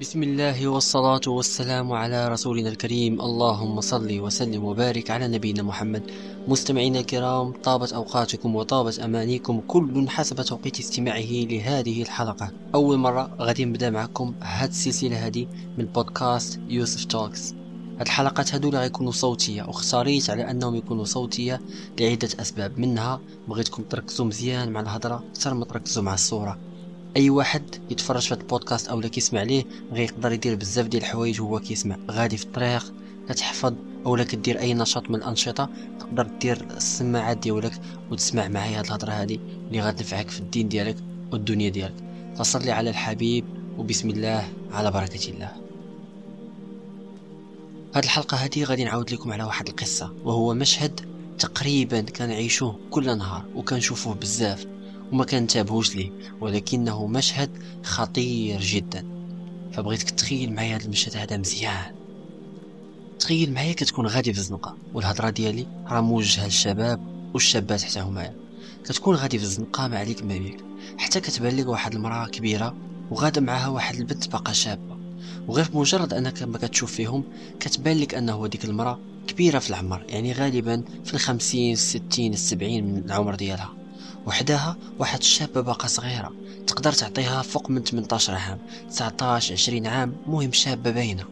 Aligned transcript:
بسم 0.00 0.22
الله 0.22 0.68
والصلاة 0.68 1.20
والسلام 1.26 1.92
على 1.92 2.28
رسولنا 2.28 2.68
الكريم. 2.68 3.20
اللهم 3.20 3.80
صل 3.80 4.20
وسلم 4.20 4.64
وبارك 4.64 5.10
على 5.10 5.28
نبينا 5.28 5.62
محمد. 5.62 6.02
مستمعينا 6.48 7.00
الكرام 7.00 7.52
طابت 7.52 7.92
أوقاتكم 7.92 8.56
وطابت 8.56 8.98
أمانيكم 8.98 9.60
كل 9.60 10.08
حسب 10.08 10.42
توقيت 10.42 10.78
استماعه 10.78 11.30
لهذه 11.30 12.02
الحلقة. 12.02 12.50
أول 12.74 12.98
مرة 12.98 13.30
غادي 13.40 13.64
نبدأ 13.64 13.90
معكم 13.90 14.34
هاد 14.42 14.68
السلسلة 14.68 15.26
هذه 15.26 15.46
من 15.78 15.84
بودكاست 15.84 16.60
يوسف 16.68 17.04
توكس. 17.04 17.54
هاد 17.98 18.06
الحلقات 18.06 18.54
هادو 18.54 18.70
غيكونوا 18.70 19.12
صوتية 19.12 19.62
واختاريت 19.62 20.30
على 20.30 20.50
أنهم 20.50 20.74
يكونوا 20.74 21.04
صوتية 21.04 21.60
لعدة 22.00 22.28
أسباب. 22.40 22.78
منها 22.78 23.20
بغيتكم 23.48 23.82
تركزوا 23.82 24.26
مزيان 24.26 24.72
مع 24.72 24.80
الهضرة 24.80 25.24
أكثر 25.30 25.54
ما 25.54 25.64
تركزوا 25.64 26.02
مع 26.02 26.14
الصورة. 26.14 26.58
أي 27.16 27.30
واحد 27.30 27.62
يتفرج 27.90 28.22
في 28.22 28.34
البودكاست 28.34 28.88
أو 28.88 29.00
كيسمع 29.00 29.42
ليه 29.42 29.64
غيقدر 29.92 30.32
يدير 30.32 30.54
بزاف 30.54 30.86
ديال 30.86 31.02
الحوايج 31.02 31.40
وهو 31.40 31.60
كيسمع. 31.60 31.96
غادي 32.10 32.36
في 32.36 32.44
الطريق 32.44 32.92
كتحفظ 33.28 33.74
اولا 34.06 34.24
كدير 34.24 34.60
أي 34.60 34.74
نشاط 34.74 35.10
من 35.10 35.16
الأنشطة 35.16 35.68
تقدر 36.00 36.26
دير 36.40 36.66
السماعات 36.76 37.38
ديالك 37.38 37.72
وتسمع 38.10 38.48
معايا 38.48 38.78
هاد 38.78 38.86
الهضرة 38.86 39.12
هادي 39.12 39.40
اللي 39.68 39.80
غتنفعك 39.80 40.28
في 40.28 40.40
الدين 40.40 40.68
ديالك 40.68 40.96
والدنيا 41.32 41.68
ديالك. 41.68 41.94
فصلي 42.36 42.70
على 42.70 42.90
الحبيب 42.90 43.44
وبسم 43.78 44.10
الله 44.10 44.48
على 44.72 44.90
بركة 44.90 45.30
الله. 45.30 45.52
هاد 47.94 48.04
الحلقة 48.04 48.44
هادي 48.44 48.64
غادي 48.64 48.84
نعاود 48.84 49.12
لكم 49.12 49.32
على 49.32 49.44
واحد 49.44 49.68
القصة 49.68 50.12
وهو 50.24 50.54
مشهد 50.54 51.00
تقريبا 51.38 52.00
كنعيشوه 52.00 52.78
كل 52.90 53.18
نهار 53.18 53.44
وكنشوفوه 53.54 54.14
بزاف. 54.14 54.66
وما 55.12 55.24
كنتابهوش 55.24 55.96
ليه 55.96 56.10
ولكنه 56.40 57.06
مشهد 57.06 57.50
خطير 57.82 58.60
جدا. 58.60 59.06
فبغيتك 59.72 60.10
تخيل 60.10 60.52
معايا 60.52 60.76
هذا 60.76 60.84
المشهد 60.84 61.16
هذا 61.16 61.36
مزيان. 61.36 61.94
تخيل 63.18 63.52
معايا 63.52 63.72
كتكون 63.72 64.06
غادي 64.06 64.32
في 64.32 64.38
الزنقة 64.38 64.76
والهضرة 64.94 65.30
ديالي 65.30 65.66
راه 65.86 66.00
موجهة 66.00 66.44
للشباب 66.44 67.30
والشابات 67.34 67.82
حتى 67.82 68.00
هما. 68.00 68.32
كتكون 68.84 69.16
غادي 69.16 69.38
في 69.38 69.44
الزنقة 69.44 69.88
ما 69.88 69.98
عليك 69.98 70.22
ما 70.22 70.38
بيك 70.38 70.64
حتى 70.98 71.20
كتبان 71.20 71.56
لك 71.56 71.66
واحد 71.68 71.94
المرأة 71.94 72.26
كبيرة 72.26 72.74
وغادا 73.10 73.40
معاها 73.40 73.68
واحد 73.68 73.96
البنت 73.96 74.28
باقا 74.28 74.52
شابة. 74.52 74.96
وغير 75.48 75.68
بمجرد 75.74 76.12
أنك 76.14 76.42
ما 76.42 76.58
كتشوف 76.58 76.92
فيهم 76.92 77.24
كتبان 77.60 77.96
لك 77.96 78.14
أنه 78.14 78.46
ديك 78.46 78.64
المرأة 78.64 78.98
كبيرة 79.26 79.58
في 79.58 79.70
العمر 79.70 80.04
يعني 80.08 80.32
غالبا 80.32 80.84
في 81.04 81.14
الخمسين 81.14 81.72
الستين 81.72 82.32
السبعين 82.32 82.84
من 82.84 83.04
العمر 83.04 83.34
ديالها. 83.34 83.79
وحداها 84.26 84.76
واحد 84.98 85.18
الشابة 85.18 85.60
باقا 85.60 85.86
صغيرة. 85.86 86.32
تقدر 86.66 86.92
تعطيها 86.92 87.42
فوق 87.42 87.70
من 87.70 87.84
18 87.84 88.34
عام. 88.34 88.58
19 88.90 89.52
20 89.52 89.86
عام 89.86 90.16
مهم 90.26 90.52
شابة 90.52 90.90
باينة. 90.90 91.24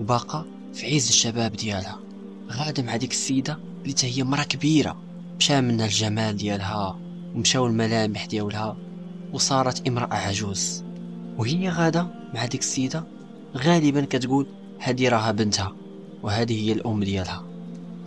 وباقا 0.00 0.46
في 0.74 0.94
عز 0.94 1.08
الشباب 1.08 1.52
ديالها. 1.52 1.98
غادة 2.50 2.82
مع 2.82 2.96
ديك 2.96 3.10
السيدة 3.10 3.58
اللي 3.84 3.94
هي 4.02 4.24
مرة 4.24 4.42
كبيرة. 4.42 4.96
مشى 5.38 5.60
منها 5.60 5.86
الجمال 5.86 6.36
ديالها 6.36 6.98
ومشاو 7.34 7.66
الملامح 7.66 8.26
ديالها 8.26 8.76
وصارت 9.32 9.88
امرأة 9.88 10.14
عجوز. 10.14 10.84
وهي 11.38 11.68
غادة 11.68 12.06
مع 12.34 12.46
ديك 12.46 12.60
السيدة 12.60 13.04
غالبا 13.56 14.04
كتقول 14.10 14.46
هذه 14.78 15.08
راها 15.08 15.32
بنتها 15.32 15.76
وهذه 16.22 16.68
هي 16.68 16.72
الأم 16.72 17.04
ديالها. 17.04 17.44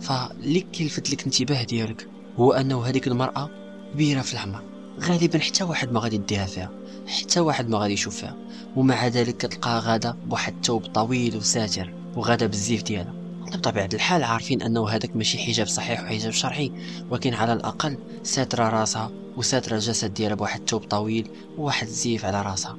فاللي 0.00 0.60
كيلفت 0.60 1.10
لك 1.10 1.24
انتباه 1.24 1.62
ديالك؟ 1.62 2.08
هو 2.36 2.52
أنه 2.52 2.84
هذيك 2.84 3.08
المرأة 3.08 3.57
كبيرة 3.94 4.20
في 4.20 4.32
العمر. 4.32 4.62
غالبا 5.00 5.38
حتى 5.38 5.64
واحد 5.64 5.92
ما 5.92 6.00
غادي 6.00 6.16
يديها 6.16 6.46
فيها. 6.46 6.70
حتى 7.06 7.40
واحد 7.40 7.68
ما 7.68 7.78
غادي 7.78 7.92
يشوف 7.92 8.16
فيها. 8.16 8.36
ومع 8.76 9.06
ذلك 9.06 9.36
كتلقاها 9.36 9.80
غادا 9.80 10.16
بواحد 10.26 10.54
الثوب 10.54 10.86
طويل 10.86 11.36
وساتر 11.36 11.94
وغادا 12.16 12.46
بالزيف 12.46 12.82
ديالها. 12.82 13.14
بطبيعة 13.52 13.88
الحال 13.94 14.24
عارفين 14.24 14.62
أنه 14.62 14.88
هذاك 14.88 15.16
ماشي 15.16 15.38
حجاب 15.38 15.66
صحيح 15.66 16.02
وحجاب 16.02 16.32
شرعي. 16.32 16.72
ولكن 17.10 17.34
على 17.34 17.52
الأقل 17.52 17.98
ساترة 18.22 18.68
راسها 18.68 19.10
وساترة 19.36 19.74
الجسد 19.74 20.14
ديالها 20.14 20.34
بواحد 20.34 20.60
الثوب 20.60 20.82
طويل 20.82 21.30
وواحد 21.58 21.86
الزيف 21.86 22.24
على 22.24 22.42
راسها. 22.42 22.76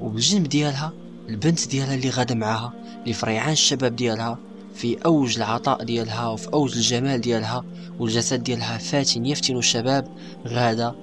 وبالجنب 0.00 0.48
ديالها 0.48 0.92
البنت 1.28 1.68
ديالها 1.68 1.94
اللي 1.94 2.10
غادا 2.10 2.34
معاها 2.34 2.72
اللي 3.02 3.12
فريعان 3.14 3.52
الشباب 3.52 3.96
ديالها 3.96 4.38
في 4.74 4.96
أوج 5.06 5.36
العطاء 5.36 5.84
ديالها 5.84 6.28
وفي 6.28 6.48
أوج 6.52 6.76
الجمال 6.76 7.20
ديالها 7.20 7.64
والجسد 7.98 8.42
ديالها 8.42 8.78
فاتن 8.78 9.26
يفتن 9.26 9.56
الشباب 9.56 10.08
غادة 10.46 10.94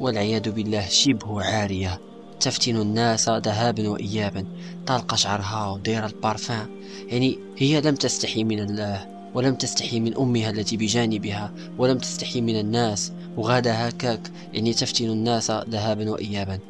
والعياذ 0.00 0.50
بالله 0.50 0.86
شبه 0.88 1.42
عارية. 1.42 2.00
تفتن 2.40 2.76
الناس 2.76 3.28
ذهابا 3.28 3.88
وإيابا 3.88 4.44
طالقة 4.86 5.16
شعرها 5.16 5.70
ودير 5.70 6.06
البارفان. 6.06 6.66
يعني 7.08 7.38
هي 7.58 7.80
لم 7.80 7.94
تستحي 7.94 8.44
من 8.44 8.60
الله 8.60 9.06
ولم 9.34 9.54
تستحي 9.54 10.00
من 10.00 10.16
أمها 10.16 10.50
التي 10.50 10.76
بجانبها 10.76 11.52
ولم 11.78 11.98
تستحي 11.98 12.40
من 12.40 12.60
الناس 12.60 13.12
وغادة 13.36 13.72
هكاك. 13.72 14.30
يعني 14.52 14.72
تفتن 14.72 15.10
الناس 15.10 15.50
ذهابا 15.50 16.10
وإيابا. 16.10 16.69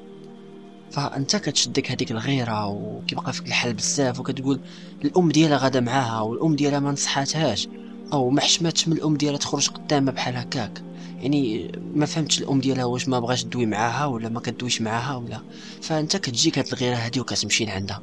فأنت 0.91 1.37
كتشدك 1.37 1.91
هذيك 1.91 2.11
الغيرة 2.11 2.67
وكيبقى 2.67 3.33
فيك 3.33 3.47
الحال 3.47 3.75
بزاف 3.75 4.21
وكتقول 4.21 4.61
الأم 5.05 5.29
ديالها 5.29 5.59
غادا 5.59 5.81
معاها 5.81 6.21
والأم 6.21 6.57
ديالها 6.57 6.81
ما 6.81 6.93
نصحاتهاش. 6.93 7.69
أو 8.13 8.31
ما 8.31 8.41
حشماتش 8.41 8.89
من 8.89 8.97
الأم 8.97 9.17
ديالها 9.17 9.39
تخرج 9.39 9.69
قدامها 9.69 10.13
بحال 10.13 10.37
هكاك. 10.37 10.83
يعني 11.21 11.73
ما 11.95 12.07
فهمتش 12.07 12.39
الأم 12.39 12.61
ديالها 12.61 12.85
واش 12.85 13.09
ما 13.09 13.19
بغاش 13.19 13.45
تدوي 13.45 13.67
معاها 13.67 14.07
ولا 14.07 14.29
ما 14.29 14.41
كدويش 14.41 14.83
معاها 14.83 15.17
ولا. 15.17 15.41
فأنت 15.83 16.17
كتجيك 16.17 16.59
هاد 16.59 16.67
الغيرة 16.73 16.97
هادي 16.97 17.21
وكتمشي 17.21 17.65
لعندها. 17.65 18.03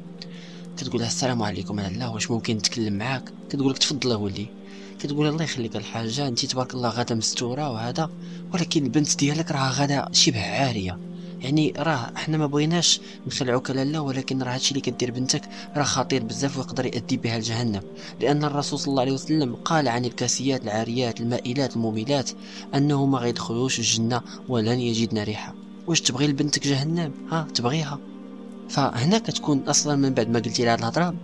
كتقول 0.76 1.00
لها 1.00 1.08
السلام 1.08 1.42
عليكم 1.42 1.80
لا 1.80 2.08
واش 2.08 2.30
ممكن 2.30 2.56
نتكلم 2.56 2.98
معاك؟ 2.98 3.32
كتقول 3.50 3.70
لك 3.70 3.78
تفضل 3.78 4.14
ولي. 4.14 4.46
كتقول 4.98 5.28
الله 5.28 5.44
يخليك 5.44 5.76
الحاجة 5.76 6.28
انت 6.28 6.46
تبارك 6.46 6.74
الله 6.74 6.88
غادا 6.88 7.14
مستورة 7.14 7.70
وهذا 7.70 8.10
ولكن 8.54 8.84
البنت 8.84 9.16
ديالك 9.18 9.50
راه 9.52 9.70
غادا 9.70 10.08
شبه 10.12 10.40
عارية. 10.40 11.07
يعني 11.40 11.72
راه 11.78 12.12
إحنا 12.16 12.38
ما 12.38 12.46
بغيناش 12.46 13.00
نخلعوك 13.26 13.70
لالا 13.70 14.00
ولكن 14.00 14.42
راه 14.42 14.54
هادشي 14.54 14.70
اللي 14.70 14.80
كدير 14.80 15.10
بنتك 15.10 15.42
راه 15.76 15.82
خطير 15.82 16.24
بزاف 16.24 16.58
ويقدر 16.58 16.86
يؤدي 16.86 17.16
بها 17.16 17.38
لجهنم. 17.38 17.82
لأن 18.20 18.44
الرسول 18.44 18.78
صلى 18.78 18.90
الله 18.90 19.02
عليه 19.02 19.12
وسلم 19.12 19.54
قال 19.54 19.88
عن 19.88 20.04
الكاسيات 20.04 20.64
العاريات 20.64 21.20
المائلات 21.20 21.76
المميلات 21.76 22.30
أنه 22.74 23.06
ما 23.06 23.18
غيدخلوش 23.18 23.78
الجنة 23.78 24.20
ولن 24.48 24.80
يجدن 24.80 25.22
ريحة. 25.22 25.54
واش 25.86 26.00
تبغي 26.00 26.26
لبنتك 26.26 26.66
جهنم؟ 26.66 27.12
ها 27.30 27.46
تبغيها. 27.54 27.98
فهنا 28.68 29.18
كتكون 29.18 29.58
أصلا 29.58 29.96
من 29.96 30.14
بعد 30.14 30.28
ما 30.28 30.38
قلتي 30.38 30.64
لها 30.64 30.74
الهضرة 30.74 31.14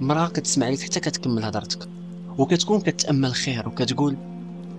مرأة 0.00 0.28
كتسمع 0.28 0.68
لك 0.68 0.80
حتى 0.80 1.00
كتكمل 1.00 1.44
هضرتك. 1.44 1.88
وكتكون 2.38 2.80
كتأمل 2.80 3.34
خير 3.34 3.68
وكتقول 3.68 4.16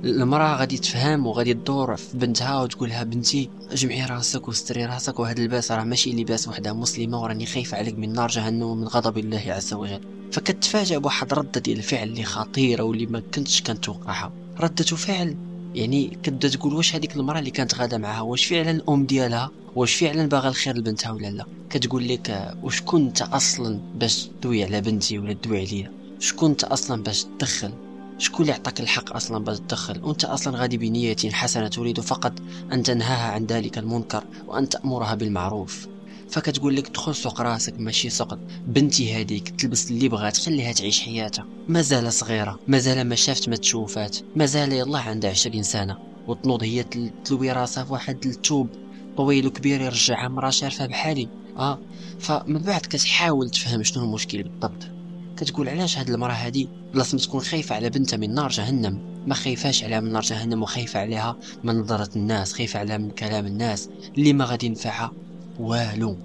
المرأة 0.03 0.55
غادي 0.55 0.77
تفهم 0.77 1.27
وغادي 1.27 1.53
تدور 1.53 1.95
في 1.95 2.17
بنتها 2.17 2.61
وتقول 2.61 2.89
لها 2.89 3.03
بنتي 3.03 3.49
جمعي 3.73 4.05
راسك 4.05 4.47
وستري 4.47 4.85
راسك 4.85 5.19
وهذا 5.19 5.39
اللباس 5.39 5.71
راه 5.71 5.83
ماشي 5.83 6.11
لباس 6.11 6.47
وحدة 6.47 6.73
مسلمة 6.73 7.21
وراني 7.21 7.45
خايفة 7.45 7.77
عليك 7.77 7.97
من 7.97 8.13
نار 8.13 8.29
جهنم 8.29 8.63
ومن 8.63 8.87
غضب 8.87 9.17
الله 9.17 9.43
عز 9.47 9.73
وجل. 9.73 10.01
فكتفاجأ 10.31 10.97
بواحد 10.97 11.33
ردة 11.33 11.61
ديال 11.61 11.77
الفعل 11.77 12.07
اللي 12.07 12.23
خطيرة 12.23 12.83
واللي 12.83 13.05
ما 13.05 13.19
كنتش 13.19 13.61
كنتوقعها. 13.61 14.31
ردة 14.59 14.83
فعل 14.83 15.35
يعني 15.75 16.17
كتبدا 16.23 16.49
تقول 16.49 16.73
واش 16.73 16.95
هذيك 16.95 17.15
المرأة 17.15 17.39
اللي 17.39 17.51
كانت 17.51 17.75
غادة 17.75 17.97
معها 17.97 18.21
واش 18.21 18.45
فعلا 18.45 18.71
الأم 18.71 19.05
ديالها 19.05 19.51
واش 19.75 19.95
فعلا 19.95 20.25
باغا 20.25 20.49
الخير 20.49 20.77
لبنتها 20.77 21.11
ولا 21.11 21.27
لا؟ 21.27 21.45
كتقول 21.69 22.07
لك 22.07 22.55
واش 22.63 22.81
كنت 22.81 23.21
أصلا 23.21 23.79
باش 23.95 24.29
تدوي 24.41 24.63
على 24.63 24.81
بنتي 24.81 25.19
ولا 25.19 25.33
تدوي 25.33 25.59
عليا؟ 25.59 25.91
شكون 26.19 26.49
انت 26.49 26.63
أصلا 26.63 27.03
باش 27.03 27.23
تدخل 27.23 27.71
شكون 28.21 28.41
اللي 28.41 28.53
عطاك 28.53 28.79
الحق 28.79 29.15
أصلا 29.15 29.43
باش 29.43 29.59
تدخل؟ 29.59 30.03
وأنت 30.03 30.25
أصلا 30.25 30.57
غادي 30.57 30.77
بنية 30.77 31.15
حسنة 31.31 31.67
تريد 31.67 31.99
فقط 31.99 32.33
أن 32.73 32.83
تنهاها 32.83 33.31
عن 33.31 33.45
ذلك 33.45 33.77
المنكر 33.77 34.23
وأن 34.47 34.69
تأمرها 34.69 35.15
بالمعروف. 35.15 35.87
فكتقول 36.29 36.75
لك 36.75 36.89
دخل 36.91 37.15
سوق 37.15 37.41
راسك 37.41 37.79
ماشي 37.79 38.09
سوق 38.09 38.33
بنتي 38.67 39.13
هذيك 39.13 39.49
تلبس 39.49 39.91
اللي 39.91 40.09
بغات 40.09 40.37
خليها 40.37 40.71
تعيش 40.71 41.01
حياتها. 41.01 41.47
مازال 41.67 42.13
صغيرة 42.13 42.59
مازال 42.67 43.03
ما 43.07 43.15
شافت 43.15 43.49
ما 43.49 43.55
تشوفات. 43.55 44.17
مازال 44.35 44.73
يلا 44.73 44.99
عندها 44.99 45.31
عشرين 45.31 45.63
سنة. 45.63 45.97
وتنوض 46.27 46.63
هي 46.63 46.83
تلوي 47.25 47.51
راسها 47.51 47.83
في 47.83 47.93
واحد 47.93 48.25
التوب. 48.25 48.69
طويل 49.17 49.47
وكبير 49.47 49.81
يرجعها 49.81 50.27
مرا 50.27 50.49
شارفة 50.49 50.85
بحالي. 50.85 51.29
آه 51.57 51.79
فمن 52.19 52.59
بعد 52.59 52.81
كتحاول 52.81 53.49
تفهم 53.49 53.83
شنو 53.83 54.03
المشكل 54.03 54.43
بالضبط. 54.43 55.00
كتقول 55.41 55.69
علاش 55.69 55.97
هاد 55.97 56.09
المرأة 56.09 56.33
هادي؟ 56.33 56.69
بلاص 56.93 57.13
ما 57.13 57.19
تكون 57.19 57.41
خايفة 57.41 57.75
على 57.75 57.89
بنتها 57.89 58.17
من 58.17 58.33
نار 58.33 58.49
جهنم. 58.49 58.99
ما 59.27 59.35
خايفاش 59.35 59.83
عليها 59.83 59.99
من 59.99 60.11
نار 60.11 60.21
جهنم 60.21 60.63
وخايفة 60.63 60.99
عليها 60.99 61.37
من 61.63 61.79
نظره 61.79 62.09
الناس 62.15 62.53
خايفة 62.53 62.79
عليها 62.79 62.97
من 62.97 63.09
كلام 63.11 63.45
الناس 63.45 63.89
اللي 64.17 64.33
ما 64.33 64.45
غادي 64.45 64.65
ينفعها 64.65 65.11
والو. 65.59 66.17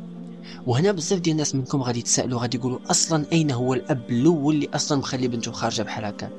وهنا 0.66 0.92
بزاف 0.92 1.20
ديال 1.20 1.32
الناس 1.32 1.54
منكم 1.54 1.82
غادي 1.82 1.98
يتسائلوا 1.98 2.40
غادي 2.40 2.56
يقولوا 2.56 2.78
أصلا 2.90 3.24
أين 3.32 3.50
هو 3.50 3.74
الأب 3.74 4.10
الأول 4.10 4.54
اللي 4.54 4.68
أصلا 4.74 4.98
مخلي 4.98 5.28
بنته 5.28 5.52
خارجة 5.52 5.82
بحال 5.82 6.04
هكا؟ 6.04 6.30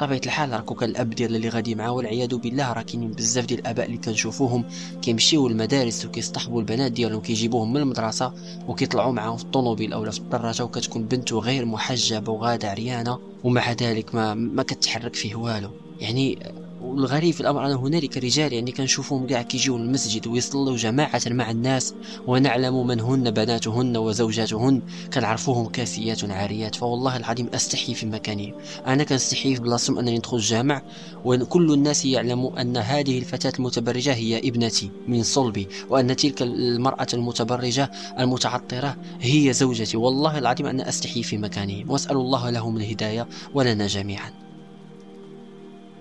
بطبيعة 0.00 0.20
الحال 0.26 0.52
راكو 0.52 0.74
كان 0.74 0.90
الأب 0.90 1.10
ديال 1.10 1.36
اللي 1.36 1.48
غادي 1.48 1.74
معاه 1.74 1.92
والعياذ 1.92 2.36
بالله 2.36 2.72
راه 2.72 2.82
كاينين 2.82 3.10
بزاف 3.10 3.44
ديال 3.46 3.60
الآباء 3.60 3.86
اللي 3.86 3.98
كنشوفوهم 3.98 4.64
كيمشيو 5.02 5.48
للمدارس 5.48 6.04
وكيصطحبوا 6.04 6.60
البنات 6.60 6.92
ديالهم 6.92 7.20
كيجيبوهم 7.20 7.72
من 7.72 7.80
المدرسة 7.80 8.32
وكيطلعوا 8.66 9.12
معاهم 9.12 9.36
في 9.36 9.44
الطوموبيل 9.44 9.92
اولا 9.92 10.10
في 10.10 10.18
الدراجة 10.18 10.64
وكتكون 10.64 11.06
بنته 11.06 11.38
غير 11.38 11.64
محجبة 11.66 12.32
وغادة 12.32 12.70
عريانة 12.70 13.18
ومع 13.42 13.72
ذلك 13.72 14.14
ما 14.14 14.34
ما 14.34 14.62
كتحرك 14.62 15.16
فيه 15.16 15.34
والو. 15.34 15.70
يعني 16.00 16.38
والغريب 16.82 17.34
في 17.34 17.40
الأمر 17.40 17.66
أن 17.66 17.72
هنالك 17.72 18.16
رجال 18.16 18.52
يعني 18.52 18.72
كنشوفهم 18.72 19.26
كاع 19.26 19.42
كيجيو 19.42 19.78
للمسجد 19.78 20.26
ويصلوا 20.26 20.76
جماعة 20.76 21.22
مع 21.26 21.50
الناس 21.50 21.94
ونعلم 22.26 22.86
من 22.86 23.00
هن 23.00 23.30
بناتهن 23.30 23.96
وزوجاتهن 23.96 24.82
كنعرفوهم 25.14 25.66
كاسيات 25.66 26.30
عاريات. 26.30 26.74
فوالله 26.74 27.16
العظيم 27.16 27.50
أستحي 27.54 27.94
في 27.94 28.06
مكاني. 28.06 28.54
أنا 28.86 29.04
كنستحي 29.04 29.54
في 29.54 29.62
بلاصتهم 29.62 29.98
أنني 29.98 30.18
ندخل 30.18 30.36
الجامع 30.36 30.82
وكل 31.24 31.72
الناس 31.72 32.04
يعلم 32.04 32.46
أن 32.46 32.76
هذه 32.76 33.18
الفتاة 33.18 33.52
المتبرجة 33.58 34.14
هي 34.14 34.38
ابنتي 34.38 34.90
من 35.08 35.22
صلبي 35.22 35.68
وأن 35.88 36.16
تلك 36.16 36.42
المرأة 36.42 37.06
المتبرجة 37.14 37.90
المتعطرة 38.18 38.96
هي 39.20 39.52
زوجتي. 39.52 39.96
والله 39.96 40.38
العظيم 40.38 40.66
أنا 40.66 40.88
أستحي 40.88 41.22
في 41.22 41.38
مكانهم 41.38 41.90
وأسأل 41.90 42.16
الله 42.16 42.50
لهم 42.50 42.76
الهداية 42.76 43.28
ولنا 43.54 43.86
جميعا. 43.86 44.49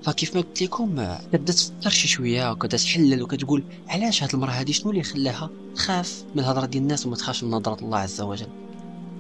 فكيف 0.04 0.36
ما 0.36 0.42
قلت 0.42 0.62
لكم 0.62 1.16
كتبدا 1.32 1.54
تفكر 1.54 1.90
شي 1.90 2.08
شوية 2.08 2.52
وكتبدا 2.52 2.78
تحلل 2.78 3.24
وكتقول 3.24 3.64
علاش 3.88 4.24
هاد 4.24 4.34
المرأة 4.34 4.52
هادي؟ 4.52 4.74
شنو 4.74 4.92
اللي 4.92 5.04
خلاها؟ 5.04 5.50
تخاف 5.76 6.24
من 6.36 6.40
الهضرة 6.40 6.66
ديال 6.66 6.84
الناس 6.84 7.06
وما 7.06 7.16
تخافش 7.16 7.44
من 7.44 7.52
نظرة 7.52 7.78
الله 7.82 7.98
عز 7.98 8.22
وجل. 8.22 8.48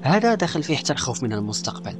هذا 0.01 0.35
داخل 0.35 0.63
فيه 0.63 0.75
حتى 0.75 0.93
الخوف 0.93 1.23
من 1.23 1.33
المستقبل. 1.33 1.95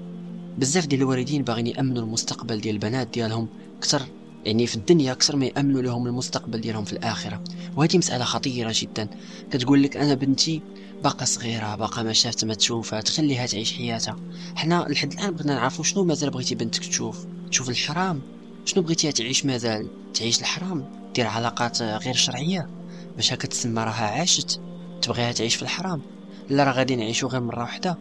بزاف 0.57 0.85
ديال 0.85 1.01
الوالدين 1.01 1.43
باغيين 1.43 1.67
يأمنوا 1.67 2.03
المستقبل 2.03 2.61
ديال 2.61 2.75
البنات 2.75 3.07
ديالهم 3.07 3.47
أكثر 3.77 4.01
يعني 4.45 4.67
في 4.67 4.75
الدنيا 4.75 5.11
أكثر 5.11 5.35
ما 5.35 5.45
يأمنوا 5.45 5.81
لهم 5.81 6.07
المستقبل 6.07 6.61
ديالهم 6.61 6.83
في 6.83 6.93
الآخرة. 6.93 7.43
وهذه 7.75 7.97
مسألة 7.97 8.25
خطيرة 8.25 8.73
جدا. 8.75 9.07
كتقول 9.51 9.83
لك 9.83 9.97
أنا 9.97 10.13
بنتي 10.13 10.61
باقا 11.03 11.25
صغيرة 11.25 11.75
باقا 11.75 12.03
ما 12.03 12.13
شافت 12.13 12.45
ما 12.45 12.53
تشوف 12.53 12.95
تخليها 12.95 13.45
تعيش 13.45 13.73
حياتها. 13.73 14.15
حنا 14.55 14.85
لحد 14.89 15.13
الآن 15.13 15.31
بغينا 15.31 15.55
نعرفوا 15.55 15.83
شنو 15.83 16.03
مازال 16.03 16.29
بغيتي 16.29 16.55
بنتك 16.55 16.85
تشوف؟ 16.85 17.25
تشوف 17.51 17.69
الحرام؟ 17.69 18.21
شنو 18.69 18.83
بغيتيها 18.83 19.11
تعيش 19.11 19.45
مازال 19.45 19.87
تعيش 20.13 20.39
الحرام 20.39 20.85
دير 21.15 21.27
علاقات 21.27 21.81
غير 21.81 22.13
شرعية. 22.13 22.69
باش 23.15 23.33
هكا 23.33 23.47
تسمى 23.47 23.83
راها 23.83 24.05
عاشت 24.05 24.61
تبغيها 25.01 25.31
تعيش 25.31 25.55
في 25.55 25.61
الحرام. 25.61 26.01
لا 26.49 26.63
راه 26.63 26.71
غادي 26.71 26.95
نعيشو 26.95 27.27
غير 27.27 27.41
مرة 27.41 27.61
واحدة 27.61 27.97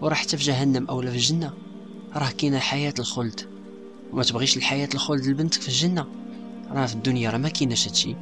وراه 0.00 0.14
حتى 0.14 0.36
في 0.36 0.44
جهنم 0.44 0.86
اولا 0.88 1.10
في 1.10 1.16
الجنة. 1.16 1.52
راه 2.14 2.30
كاينة 2.30 2.58
حياه 2.58 2.94
الخلد. 2.98 3.40
وما 4.12 4.22
تبغيش 4.22 4.56
الحياة 4.56 4.88
الخلد 4.94 5.26
لبنتك 5.26 5.60
في 5.60 5.68
الجنة. 5.68 6.06
راه 6.70 6.86
في 6.86 6.94
الدنيا 6.94 7.30
راه 7.30 7.38
ما 7.38 7.48
كايناش 7.48 7.88
هادشي. 7.88 8.16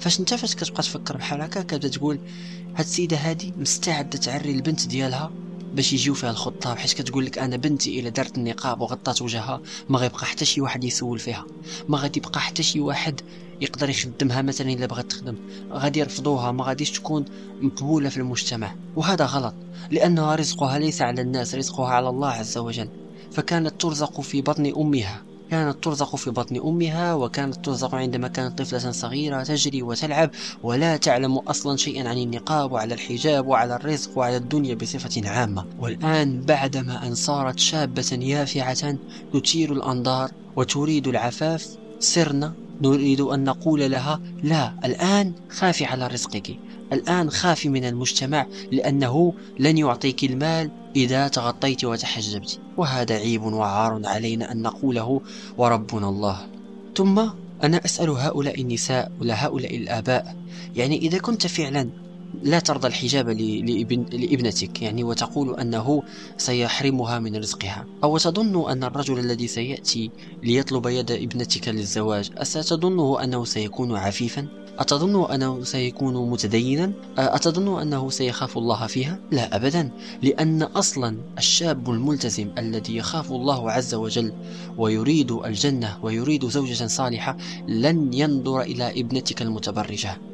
فاش 0.00 0.20
انت 0.20 0.34
فاش 0.34 0.54
كتبقى 0.54 0.82
تفكر 0.82 1.16
بحال 1.16 1.40
هكا 1.42 1.62
كتبدا 1.62 1.88
تقول 1.88 2.18
هاد 2.76 2.86
السيدة 2.86 3.16
هادي 3.16 3.54
مستعدة 3.56 4.18
تعري 4.18 4.50
البنت 4.50 4.86
ديالها 4.86 5.32
باش 5.72 5.92
يجيو 5.92 6.14
فيها 6.14 6.30
الخطاب 6.30 6.78
حيت 6.78 6.92
كتقول 6.92 7.26
لك 7.26 7.38
أنا 7.38 7.56
بنتي 7.56 8.00
إلا 8.00 8.08
دارت 8.08 8.38
النقاب 8.38 8.80
وغطات 8.80 9.22
وجهها 9.22 9.60
ما 9.88 9.98
غيبقى 9.98 10.26
حتى 10.26 10.44
شي 10.44 10.60
واحد 10.60 10.84
يسول 10.84 11.18
فيها. 11.18 11.46
ما 11.88 11.98
غادي 11.98 12.20
يبقى 12.20 12.40
حتى 12.40 12.62
شي 12.62 12.80
واحد 12.80 13.20
يقدر 13.60 13.90
يخدمها 13.90 14.42
مثلا 14.42 14.72
إلا 14.72 14.86
بغات 14.86 15.10
تخدم. 15.10 15.36
غادي 15.72 16.00
يرفضوها 16.00 16.52
ما 16.52 16.64
غاديش 16.64 16.90
تكون 16.90 17.24
مقبولة 17.60 18.08
في 18.08 18.16
المجتمع. 18.16 18.74
وهذا 18.96 19.26
غلط 19.26 19.54
لأنها 19.90 20.34
رزقها 20.34 20.78
ليس 20.78 21.02
على 21.02 21.20
الناس 21.20 21.54
رزقها 21.54 21.88
على 21.88 22.08
الله 22.08 22.28
عز 22.28 22.58
وجل. 22.58 22.88
فكانت 23.32 23.80
ترزق 23.80 24.20
في 24.20 24.42
بطن 24.42 24.72
أمها. 24.76 25.22
كانت 25.52 25.84
ترزق 25.84 26.16
في 26.16 26.30
بطن 26.30 26.56
أمها 26.56 27.14
وكانت 27.14 27.64
ترزق 27.64 27.94
عندما 27.94 28.28
كانت 28.28 28.58
طفلة 28.58 28.90
صغيرة 28.90 29.42
تجري 29.42 29.82
وتلعب. 29.82 30.30
ولا 30.62 30.96
تعلم 30.96 31.38
أصلا 31.38 31.76
شيئا 31.76 32.08
عن 32.08 32.18
النقاب 32.18 32.72
وعلى 32.72 32.94
الحجاب 32.94 33.46
وعلى 33.46 33.76
الرزق 33.76 34.18
وعلى 34.18 34.36
الدنيا 34.36 34.74
بصفة 34.74 35.28
عامة. 35.28 35.66
والآن 35.78 36.40
بعدما 36.40 37.06
أن 37.06 37.14
صارت 37.14 37.58
شابة 37.58 38.18
يافعة 38.22 38.98
تثير 39.32 39.72
الأنظار 39.72 40.30
وتريد 40.56 41.08
العفاف 41.08 41.78
صرنا 42.00 42.61
نريد 42.80 43.20
أن 43.20 43.44
نقول 43.44 43.90
لها 43.90 44.20
لا 44.42 44.74
الآن 44.84 45.32
خافي 45.50 45.84
على 45.84 46.06
رزقك. 46.06 46.58
الآن 46.92 47.30
خافي 47.30 47.68
من 47.68 47.84
المجتمع 47.84 48.46
لأنه 48.72 49.34
لن 49.58 49.78
يعطيك 49.78 50.24
المال 50.24 50.70
إذا 50.96 51.28
تغطيت 51.28 51.84
وتحجبت 51.84 52.60
وهذا 52.76 53.14
عيب 53.14 53.42
وعار 53.42 54.00
علينا 54.04 54.52
أن 54.52 54.62
نقوله 54.62 55.20
وربنا 55.58 56.08
الله. 56.08 56.46
ثم 56.96 57.18
أنا 57.62 57.84
أسأل 57.84 58.10
هؤلاء 58.10 58.60
النساء 58.60 59.12
ولا 59.20 59.46
هؤلاء 59.46 59.76
الآباء 59.76 60.36
يعني 60.76 60.98
إذا 60.98 61.18
كنت 61.18 61.46
فعلا 61.46 61.88
لا 62.42 62.58
ترضى 62.58 62.88
الحجاب 62.88 63.28
لابن 63.28 64.04
لإبنتك 64.12 64.82
يعني 64.82 65.04
وتقول 65.04 65.60
أنه 65.60 66.02
سيحرمها 66.36 67.18
من 67.18 67.36
رزقها 67.36 67.86
أو 68.04 68.18
تظن 68.18 68.70
أن 68.70 68.84
الرجل 68.84 69.18
الذي 69.18 69.46
سيأتي 69.46 70.10
ليطلب 70.42 70.86
يد 70.86 71.10
ابنتك 71.10 71.68
للزواج 71.68 72.30
أستظنه 72.38 73.24
أنه 73.24 73.44
سيكون 73.44 73.96
عفيفا 73.96 74.48
أتظن 74.78 75.32
أنه 75.32 75.64
سيكون 75.64 76.30
متدينا؟ 76.30 76.92
أتظن 77.18 77.80
أنه 77.80 78.10
سيخاف 78.10 78.58
الله 78.58 78.86
فيها؟ 78.86 79.18
لا 79.30 79.56
أبدا 79.56 79.90
لأن 80.22 80.62
أصلا 80.62 81.16
الشاب 81.38 81.90
الملتزم 81.90 82.50
الذي 82.58 82.96
يخاف 82.96 83.32
الله 83.32 83.70
عز 83.70 83.94
وجل 83.94 84.32
ويريد 84.78 85.32
الجنة 85.32 85.98
ويريد 86.02 86.48
زوجة 86.48 86.86
صالحة 86.86 87.36
لن 87.68 88.12
ينظر 88.14 88.60
إلى 88.60 89.00
ابنتك 89.00 89.42
المتبرجة 89.42 90.31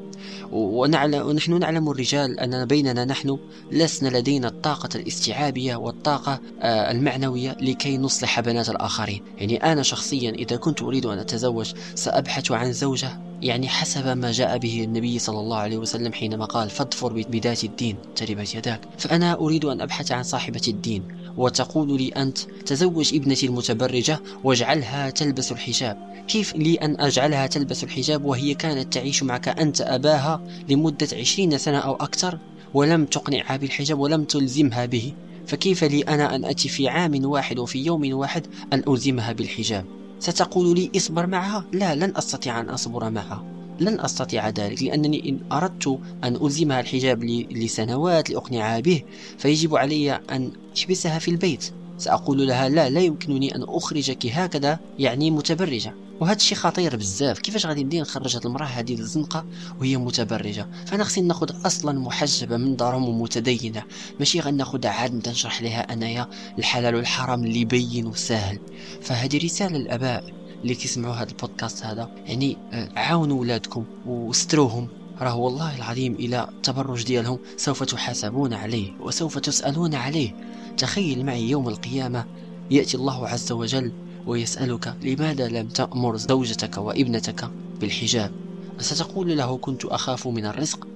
ونعلم 0.53 1.27
ونحن 1.27 1.59
نعلم 1.59 1.91
الرجال 1.91 2.41
أننا 2.41 2.65
بيننا 2.65 3.05
نحن 3.05 3.39
لسنا 3.73 4.19
لدينا 4.19 4.49
الطاقة 4.49 4.89
الاستيعابية 4.95 5.77
والطاقة 5.77 6.41
آه، 6.61 6.91
المعنوية 6.91 7.57
لكي 7.61 7.99
نصلح 7.99 8.41
بنات 8.41 8.69
الآخرين. 8.69 9.23
يعني 9.39 9.57
أنا 9.57 9.83
شخصيا 9.83 10.31
إذا 10.31 10.57
كنت 10.57 10.83
أريد 10.83 11.07
أن 11.07 11.19
أتزوج 11.19 11.73
سأبحث 11.95 12.53
عن 12.53 12.73
زوجة 12.73 13.28
يعني 13.43 13.69
حسب 13.69 14.07
ما 14.07 14.33
جاء 14.33 14.59
به 14.59 14.85
النبي 14.85 15.19
صلى 15.19 15.41
الله 15.41 15.57
عليه 15.57 15.77
وسلم 15.77 16.13
حينما 16.13 16.45
قال 16.45 16.71
فاظفر 16.71 17.13
بذات 17.13 17.65
الدين. 17.65 17.97
تربت 18.17 18.55
يداك. 18.55 18.81
فأنا 18.99 19.35
أريد 19.35 19.65
أن 19.65 19.81
أبحث 19.81 20.13
عن 20.13 20.23
صاحبة 20.23 20.63
الدين 20.69 21.03
وتقول 21.37 21.97
لي 21.97 22.09
أنت 22.09 22.39
تزوج 22.67 23.15
ابنتي 23.15 23.47
المتبرجة 23.47 24.21
واجعلها 24.45 25.11
تلبس 25.11 25.53
الحجاب. 25.53 26.25
كيف 26.29 26.57
لي 26.57 26.75
أن 26.75 27.01
أجعلها 27.01 27.47
تلبس 27.47 27.85
الحجاب 27.85 28.25
وهي 28.25 28.55
كانت 28.55 28.93
تعيش 28.93 29.23
معك 29.23 29.49
أنت 29.49 29.81
أباها 29.81 30.43
لمدة 30.69 31.09
عشرين 31.13 31.59
سنة 31.59 31.79
أو 31.79 31.95
أكثر 31.95 32.39
ولم 32.75 33.05
تقنعها 33.05 33.57
بالحجاب 33.57 33.99
ولم 33.99 34.25
تلزمها 34.25 34.87
به؟ 34.87 35.13
فكيف 35.47 35.85
لي 35.85 36.03
أنا 36.03 36.35
أن 36.35 36.45
أتي 36.45 36.69
في 36.69 36.89
عام 36.89 37.25
واحد 37.25 37.59
وفي 37.59 37.85
يوم 37.85 38.13
واحد 38.13 38.47
أن 38.73 38.83
ألزمها 38.89 39.33
بالحجاب؟ 39.33 39.85
ستقول 40.19 40.75
لي 40.75 40.91
اصبر 40.97 41.27
معها. 41.27 41.65
لا 41.73 41.95
لن 41.95 42.13
أستطيع 42.17 42.61
أن 42.61 42.69
أصبر 42.69 43.11
معها. 43.11 43.45
لن 43.81 44.01
أستطيع 44.01 44.49
ذلك 44.49 44.83
لأنني 44.83 45.29
إن 45.29 45.39
أردت 45.53 46.01
أن 46.25 46.37
ألزمها 46.37 46.81
الحجاب 46.81 47.25
لسنوات 47.51 48.31
لأقنعها 48.31 48.81
به 48.81 49.03
فيجب 49.39 49.77
علي 49.77 50.13
أن 50.13 50.53
أحبسها 50.79 51.19
في 51.19 51.31
البيت. 51.31 51.65
سأقول 51.99 52.47
لها 52.47 52.69
لا 52.69 52.91
لا 52.91 53.01
يمكنني 53.01 53.55
أن 53.55 53.63
أخرجك 53.69 54.27
هكذا 54.27 54.79
يعني 54.99 55.31
متبرجة. 55.31 55.95
وهذا 56.21 56.37
الشيء 56.37 56.59
خطير 56.59 56.97
بزاف. 56.97 57.39
كيفاش 57.39 57.67
غادي 57.67 57.85
ندير 57.85 58.03
نخرج 58.03 58.37
هذه 58.37 58.45
المرأة 58.45 58.67
هذه 58.67 58.95
للزنقه 58.95 59.45
وهي 59.81 59.97
متبرجة؟ 59.97 60.69
فأنا 60.87 61.05
خصني 61.05 61.29
ناخذ 61.29 61.67
أصلا 61.67 62.01
محجبة 62.01 62.57
من 62.57 62.77
دارهم 62.77 63.09
ومتدينة. 63.09 63.83
ماشي 64.19 64.41
غناخذها 64.41 64.91
عاد 64.91 65.15
نبدا 65.15 65.31
نشرح 65.31 65.63
لها 65.63 65.93
أنايا 65.93 66.29
الحلال 66.59 66.95
والحرام 66.95 67.45
اللي 67.45 67.65
بين 67.65 68.07
وسهل. 68.07 68.59
فهذه 69.03 69.45
رسالة 69.45 69.79
للآباء 69.79 70.25
اللي 70.63 70.75
كيسمعوا 70.75 71.15
هذا 71.15 71.31
البودكاست 71.31 71.85
هذا. 71.85 72.11
يعني 72.27 72.57
آه، 72.73 72.89
عاونوا 72.97 73.41
ولادكم 73.41 73.85
وستروهم. 74.07 74.89
راه 75.21 75.37
والله 75.37 75.77
العظيم 75.77 76.15
إلى 76.15 76.49
التبرج 76.49 77.05
ديالهم 77.05 77.39
سوف 77.57 77.83
تحاسبون 77.83 78.55
عليه 78.55 78.93
وسوف 79.01 79.39
تسألون 79.39 79.95
عليه. 79.95 80.35
تخيل 80.79 81.27
معي 81.27 81.51
يوم 81.51 81.69
القيامة 81.69 82.25
يأتي 82.71 82.97
الله 82.97 83.29
عز 83.29 83.53
وجل 83.53 84.08
ويسألك 84.27 84.95
لماذا 85.03 85.49
لم 85.49 85.69
تأمر 85.69 86.17
زوجتك 86.17 86.79
وابنتك 86.79 87.51
بالحجاب؟ 87.81 88.33
أستقول 88.81 89.37
له 89.37 89.59
كنت 89.59 89.85
أخاف 89.85 90.29
من 90.29 90.47
الرزق؟ 90.47 90.89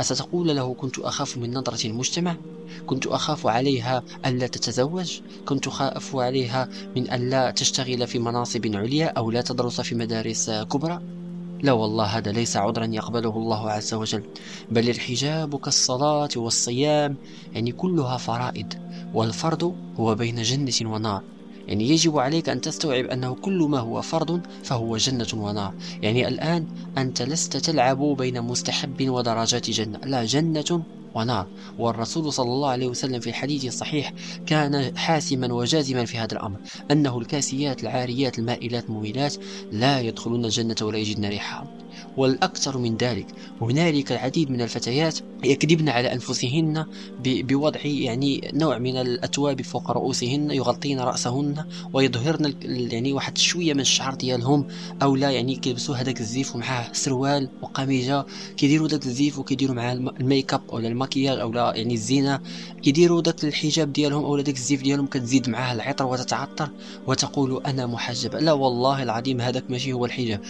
أستقول 0.00 0.56
له 0.56 0.74
كنت 0.74 0.98
أخاف 0.98 1.36
من 1.38 1.54
نظرة 1.54 1.86
المجتمع؟ 1.86 2.36
كنت 2.86 3.06
أخاف 3.06 3.46
عليها 3.46 4.02
ألا 4.26 4.46
تتزوج؟ 4.46 5.20
كنت 5.46 5.66
أخاف 5.66 6.16
عليها 6.16 6.68
من 6.96 7.12
ألا 7.12 7.50
تشتغل 7.50 8.06
في 8.06 8.18
مناصب 8.18 8.76
عليا 8.76 9.06
أو 9.06 9.30
لا 9.30 9.40
تدرس 9.40 9.80
في 9.80 9.94
مدارس 9.94 10.50
كبرى؟ 10.50 11.02
لا 11.62 11.72
والله 11.72 12.04
هذا 12.04 12.32
ليس 12.32 12.56
عذرا 12.56 12.84
يقبله 12.84 13.36
الله 13.36 13.70
عز 13.70 13.94
وجل 13.94 14.22
بل 14.70 14.90
الحجاب 14.90 15.56
كالصلاة 15.56 16.28
والصيام 16.36 17.16
يعني 17.52 17.72
كلها 17.72 18.16
فرائض 18.16 18.74
والفرض 19.14 19.76
هو 19.96 20.14
بين 20.14 20.42
جنة 20.42 20.92
ونار. 20.92 21.22
يعني 21.66 21.88
يجب 21.88 22.18
عليك 22.18 22.48
أن 22.48 22.60
تستوعب 22.60 23.04
أنه 23.04 23.34
كل 23.40 23.58
ما 23.70 23.78
هو 23.78 24.02
فرض 24.02 24.42
فهو 24.62 24.96
جنة 24.96 25.26
ونار. 25.34 25.72
يعني 26.02 26.28
الآن 26.28 26.66
أنت 26.96 27.22
لست 27.22 27.56
تلعب 27.56 27.98
بين 27.98 28.42
مستحب 28.42 29.08
ودرجات 29.08 29.70
جنة. 29.70 29.98
لا 30.04 30.24
جنة 30.24 30.84
ونار. 31.14 31.46
والرسول 31.76 32.32
صلى 32.32 32.52
الله 32.52 32.68
عليه 32.70 32.86
وسلم 32.86 33.20
في 33.20 33.30
الحديث 33.30 33.64
الصحيح 33.64 34.12
كان 34.46 34.90
حاسما 34.96 35.52
وجازما 35.54 36.04
في 36.04 36.18
هذا 36.18 36.32
الأمر 36.32 36.58
أنه 36.90 37.18
الكاسيات 37.18 37.82
العاريات 37.82 38.38
المائلات 38.38 38.88
المميلات 38.88 39.36
لا 39.70 40.00
يدخلون 40.00 40.44
الجنة 40.44 40.74
ولا 40.82 40.98
يجدن 40.98 41.24
ريحها. 41.28 41.81
والأكثر 42.16 42.78
من 42.78 42.96
ذلك. 42.96 43.32
هنالك 43.60 44.12
العديد 44.12 44.50
من 44.50 44.60
الفتيات 44.62 45.18
يكذبن 45.44 45.88
على 45.88 46.12
أنفسهن 46.12 46.84
بوضع 47.18 47.80
يعني 47.84 48.40
نوع 48.54 48.78
من 48.78 48.96
الأتواب 48.96 49.62
فوق 49.62 49.90
رؤوسهن 49.90 50.50
يغطين 50.50 51.00
رأسهن 51.00 51.64
ويظهرن 51.92 52.54
يعني 52.64 53.12
واحد 53.12 53.38
شوية 53.38 53.74
من 53.74 53.80
الشعر 53.80 54.14
ديالهم 54.14 54.66
أو 55.02 55.16
لا 55.16 55.30
يعني 55.30 55.56
كيلبسوا 55.56 55.96
هذاك 55.96 56.20
الزيف 56.20 56.54
ومعاه 56.54 56.90
سروال 56.92 57.50
وقميجة. 57.60 58.24
كيديروا 58.56 58.88
ذاك 58.88 59.06
الزيف 59.06 59.38
وكيديروا 59.38 59.74
معاه 59.76 59.92
الميك 60.20 60.54
اب 60.54 60.62
ولا 60.72 60.88
الماكياج 60.88 61.38
لا 61.54 61.72
يعني 61.76 61.94
الزينة. 61.94 62.40
كيديروا 62.82 63.22
ذاك 63.22 63.44
الحجاب 63.44 63.92
ديالهم 63.92 64.24
أو 64.24 64.36
ذاك 64.38 64.56
الزيف 64.56 64.82
ديالهم 64.82 65.06
كتزيد 65.06 65.48
معاه 65.48 65.72
العطر 65.74 66.06
وتتعطر 66.06 66.70
وتقول 67.06 67.60
أنا 67.66 67.86
محجبة 67.86 68.38
لا 68.38 68.52
والله 68.52 69.02
العظيم 69.02 69.40
هذاك 69.40 69.64
ماشي 69.70 69.92
هو 69.92 70.04
الحجاب. 70.04 70.40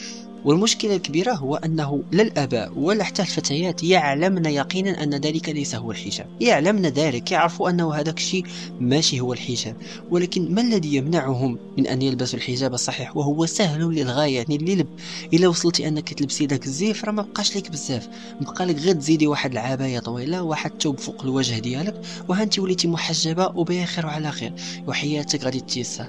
والمشكلة 0.45 0.97
الكبيرة 0.97 1.33
هو 1.33 1.57
أنه 1.57 2.03
لا 2.13 2.23
الآباء 2.23 2.73
ولا 2.79 3.05
حتى 3.05 3.23
الفتيات 3.23 3.83
يعلمن 3.85 4.45
يقينا 4.47 5.03
أن 5.03 5.15
ذلك 5.15 5.49
ليس 5.49 5.75
هو 5.75 5.91
الحجاب. 5.91 6.27
يعلمن 6.41 6.83
ذلك 6.83 7.33
يعرفوا 7.33 7.71
أنه 7.71 7.95
هذاك 7.95 8.17
الشيء 8.19 8.45
ماشي 8.81 9.21
هو 9.21 9.33
الحجاب. 9.33 9.77
ولكن 10.11 10.55
ما 10.55 10.61
الذي 10.61 10.95
يمنعهم 10.95 11.59
من 11.79 11.87
أن 11.87 12.03
يلبسوا 12.03 12.39
الحجاب 12.39 12.75
الصحيح؟ 12.75 13.17
وهو 13.17 13.47
سهل 13.47 13.81
للغاية 13.81 14.37
يعني 14.37 14.57
اللي 14.57 14.75
لب 14.75 14.87
إلا 15.35 15.49
وصلتي 15.49 15.89
أنك 15.89 16.15
تلبسي 16.15 16.47
ذاك 16.47 16.67
الزيف 16.67 17.05
راه 17.05 17.13
ما 17.13 17.23
بقاش 17.23 17.57
لك 17.57 17.71
بزاف. 17.71 18.09
بقى 18.41 18.67
لك 18.67 18.77
غير 18.77 18.95
تزيدي 18.95 19.27
واحد 19.27 19.53
العباية 19.53 19.99
طويلة 19.99 20.43
واحد 20.43 20.71
توب 20.71 20.99
فوق 20.99 21.23
الوجه 21.23 21.59
ديالك. 21.59 22.01
وهانتي 22.29 22.61
وليتي 22.61 22.89
محجبة 22.89 23.47
وبخير 23.47 24.07
وعلى 24.07 24.33
خير. 24.33 24.53
وحياتك 24.87 25.45
غادي 25.45 25.61
تيسر. 25.61 26.07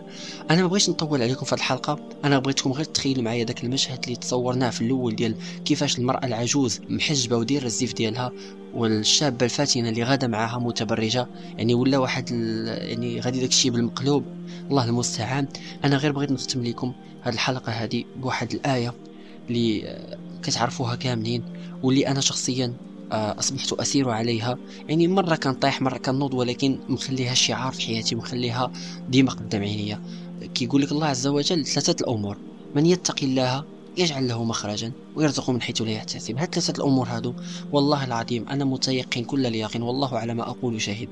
أنا 0.52 0.62
ما 0.62 0.68
بغيتش 0.68 0.90
نطول 0.90 1.22
عليكم 1.22 1.46
في 1.46 1.54
الحلقة. 1.54 2.00
أنا 2.24 2.40
بغيتكم 2.40 2.72
غير 2.72 2.86
تخيلوا 2.86 3.24
معايا 3.24 3.46
ذاك 3.46 3.64
المشهد 3.64 4.04
اللي 4.04 4.16
تصورناه 4.24 4.70
في 4.70 4.82
الأول 4.82 5.16
ديال 5.16 5.36
كيفاش 5.66 6.00
المرأة 6.00 6.26
العجوز 6.26 6.82
محجبة 6.90 7.38
ودير 7.38 7.66
الزيف 7.66 7.94
ديالها 7.94 8.32
والشابة 8.74 9.46
الفاتنة 9.46 9.90
اللي 9.90 10.04
غادة 10.04 10.28
معاها 10.28 10.60
متبرجة 10.60 11.28
يعني 11.58 11.74
ولا 11.74 11.98
واحد 11.98 12.32
يعني 12.68 13.20
غادي 13.20 13.40
داكشي 13.40 13.70
بالمقلوب. 13.70 14.24
الله 14.70 14.86
المستعان. 14.86 15.48
أنا 15.84 15.98
غير 15.98 16.12
بغيت 16.12 16.32
نختم 16.32 16.64
لكم 16.64 16.94
هذه 17.22 17.34
الحلقة 17.34 17.72
هذه 17.72 18.04
بواحد 18.16 18.54
الآية 18.54 18.94
اللي 19.50 19.98
كتعرفوها 20.44 20.96
كاملين 20.96 21.44
واللي 21.84 22.08
أنا 22.08 22.22
شخصيا 22.22 22.74
آه، 23.12 23.40
أصبحت 23.40 23.74
أسير 23.74 24.10
عليها. 24.10 24.58
يعني 24.90 25.08
مرة 25.08 25.36
كنطيح 25.36 25.82
مرة 25.82 25.98
كنوض 25.98 26.34
ولكن 26.34 26.80
مخليها 26.90 27.34
شعار 27.34 27.72
في 27.72 27.82
حياتي 27.82 28.16
مخليها 28.16 28.72
ديما 29.10 29.32
قدام 29.32 29.62
عينيا. 29.62 30.02
كيقول 30.54 30.82
لك 30.82 30.92
الله 30.92 31.08
عز 31.08 31.28
وجل 31.28 31.66
ثلاثة 31.66 31.96
الأمور 32.02 32.38
من 32.76 32.86
يتقي 32.86 33.26
الله 33.26 33.64
يجعل 33.98 34.28
له 34.28 34.44
مخرجا 34.44 34.92
ويرزقه 35.16 35.54
من 35.54 35.62
حيث 35.62 35.82
لا 35.82 35.92
يحتسب. 35.92 36.38
هاد 36.38 36.54
ثلاثة 36.56 36.74
الأمور 36.78 37.08
هادو 37.08 37.34
والله 37.72 38.04
العظيم 38.04 38.50
أنا 38.50 38.66
متيقن 38.66 39.24
كل 39.24 39.46
اليقين 39.46 39.82
والله 39.82 40.18
على 40.18 40.34
ما 40.34 40.50
أقول 40.50 40.82
شاهد 40.82 41.10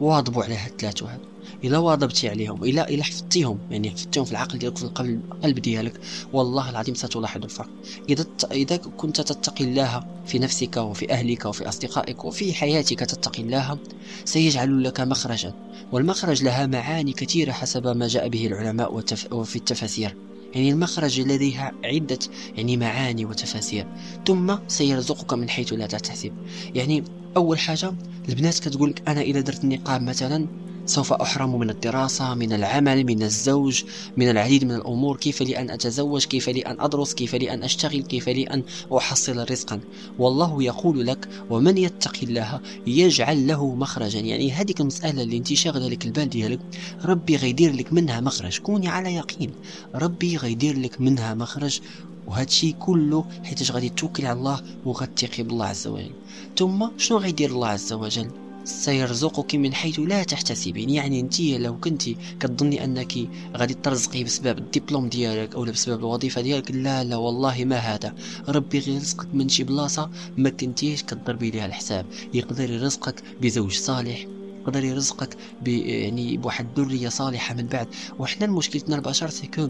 واظبوا 0.00 0.44
على 0.44 0.54
هاد 0.54 0.70
الثلاثة 0.70 1.12
هادو. 1.12 1.24
إلا 1.64 1.78
واظبتي 1.78 2.28
عليهم 2.28 2.64
إلا 2.64 2.88
إلا 2.88 3.04
حفظتيهم 3.04 3.58
يعني 3.70 3.90
حفظتيهم 3.90 4.24
في 4.24 4.32
العقل 4.32 4.58
ديالك 4.58 4.78
في 4.78 4.84
القلب 4.84 5.58
ديالك 5.58 6.00
والله 6.32 6.70
العظيم 6.70 6.94
ستلاحظ 6.94 7.44
الفرق. 7.44 7.70
إذا 8.08 8.26
إذا 8.52 8.76
كنت 8.76 9.20
تتقي 9.20 9.64
الله 9.64 10.02
في 10.26 10.38
نفسك 10.38 10.76
وفي 10.76 11.12
أهلك 11.12 11.44
وفي 11.44 11.68
أصدقائك 11.68 12.24
وفي 12.24 12.54
حياتك 12.54 12.98
تتقي 12.98 13.42
الله 13.42 13.78
سيجعل 14.24 14.84
لك 14.84 15.00
مخرجا. 15.00 15.54
والمخرج 15.92 16.44
لها 16.44 16.66
معاني 16.66 17.12
كثيرة 17.12 17.52
حسب 17.52 17.86
ما 17.86 18.08
جاء 18.08 18.28
به 18.28 18.46
العلماء 18.46 18.94
وفي 19.32 19.56
التفاسير. 19.56 20.29
يعني 20.54 20.70
المخرج 20.70 21.20
لديها 21.20 21.72
عدة 21.84 22.18
يعني 22.56 22.76
معاني 22.76 23.24
وتفاسير 23.24 23.86
ثم 24.26 24.54
سيرزقك 24.68 25.32
من 25.32 25.48
حيث 25.48 25.72
لا 25.72 25.86
تحتسب 25.86 26.32
يعني 26.74 27.04
أول 27.36 27.58
حاجة 27.58 27.92
البنات 28.28 28.58
كتقولك 28.58 29.08
أنا 29.08 29.20
إذا 29.20 29.40
درت 29.40 29.64
النقاب 29.64 30.02
مثلا 30.02 30.46
سوف 30.90 31.12
أحرم 31.12 31.58
من 31.58 31.70
الدراسة 31.70 32.34
من 32.34 32.52
العمل 32.52 33.04
من 33.04 33.22
الزوج 33.22 33.84
من 34.16 34.30
العديد 34.30 34.64
من 34.64 34.74
الأمور. 34.74 35.16
كيف 35.16 35.42
لي 35.42 35.58
أن 35.58 35.70
أتزوج؟ 35.70 36.24
كيف 36.24 36.48
لي 36.48 36.60
أن 36.60 36.80
أدرس؟ 36.80 37.14
كيف 37.14 37.34
لي 37.34 37.54
أن 37.54 37.62
أشتغل؟ 37.62 38.02
كيف 38.02 38.28
لي 38.28 38.44
أن 38.44 38.62
أحصل 38.96 39.50
رزقا؟ 39.50 39.80
والله 40.18 40.62
يقول 40.62 41.06
لك 41.06 41.28
ومن 41.50 41.78
يتق 41.78 42.16
الله 42.22 42.60
يجعل 42.86 43.46
له 43.46 43.74
مخرجا. 43.74 44.20
يعني 44.20 44.52
هذيك 44.52 44.80
المسألة 44.80 45.22
اللي 45.22 45.36
انت 45.36 45.52
شاغلة 45.52 45.88
لك 45.88 46.04
البال 46.06 46.28
ديالك 46.28 46.60
ربي 47.04 47.36
غيدير 47.36 47.72
لك 47.72 47.92
منها 47.92 48.20
مخرج. 48.20 48.58
كوني 48.58 48.88
على 48.88 49.14
يقين 49.14 49.50
ربي 49.94 50.36
غيدير 50.36 50.78
لك 50.78 51.00
منها 51.00 51.34
مخرج. 51.34 51.80
وهذا 52.26 52.46
الشيء 52.46 52.74
كله 52.80 53.24
حيت 53.44 53.70
غادي 53.70 53.88
توكل 53.88 54.26
على 54.26 54.38
الله 54.38 54.60
وغتثقي 54.84 55.42
بالله 55.42 55.66
عز 55.66 55.86
وجل. 55.86 56.12
ثم 56.58 56.88
شنو 56.96 57.18
غيدير 57.18 57.50
الله 57.50 57.68
عز 57.68 57.92
وجل؟ 57.92 58.49
سيرزقك 58.64 59.54
من 59.54 59.74
حيث 59.74 60.00
لا 60.00 60.22
تحتسبين. 60.22 60.90
يعني 60.90 61.20
انت 61.20 61.40
لو 61.40 61.78
كنت 61.78 62.02
كتظني 62.40 62.84
أنك 62.84 63.12
غادي 63.56 63.74
ترزقي 63.74 64.24
بسبب 64.24 64.58
الدبلوم 64.58 65.08
ديالك 65.08 65.54
أو 65.54 65.64
بسبب 65.64 65.98
الوظيفة 65.98 66.40
ديالك 66.40 66.70
لا 66.70 67.04
لا 67.04 67.16
والله 67.16 67.64
ما 67.64 67.76
هذا. 67.76 68.14
ربي 68.48 68.78
غيرزقك 68.78 69.34
من 69.34 69.48
شي 69.48 69.64
بلاصة 69.64 70.10
ما 70.36 70.50
كنتيش 70.50 71.02
كتضربي 71.02 71.50
ليها 71.50 71.66
الحساب. 71.66 72.06
يقدر 72.34 72.70
يرزقك 72.70 73.22
بزوج 73.40 73.72
صالح 73.72 74.26
يقدر 74.60 74.84
يرزقك 74.84 75.36
ب 75.60 75.68
يعني 75.68 76.36
بواحد 76.36 76.78
الذريه 76.78 77.08
صالحة 77.08 77.54
من 77.54 77.66
بعد. 77.66 77.88
وحنا 78.18 78.46
مشكلتنا 78.46 78.96
البشر 78.96 79.30
سيكو 79.30 79.68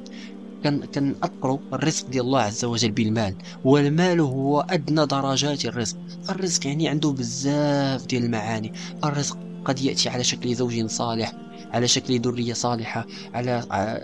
كنأطروا 0.64 1.59
الرزق 1.73 2.09
ديال 2.09 2.25
الله 2.25 2.40
عز 2.40 2.64
وجل 2.64 2.90
بالمال. 2.90 3.35
والمال 3.64 4.21
هو 4.21 4.61
أدنى 4.61 5.07
درجات 5.07 5.64
الرزق. 5.64 5.97
الرزق 6.31 6.67
يعني 6.67 6.88
عنده 6.88 7.11
بزاف 7.11 8.07
ديال 8.07 8.25
المعاني. 8.25 8.73
الرزق 9.05 9.38
قد 9.64 9.81
يأتي 9.81 10.09
على 10.09 10.25
شكل 10.25 10.55
زوج 10.55 10.87
صالح 10.87 11.33
على 11.73 11.88
شكل 11.88 12.21
ذرية 12.21 12.52
صالحة 12.52 13.07
على 13.35 13.62